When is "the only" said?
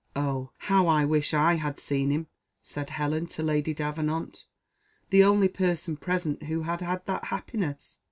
5.11-5.47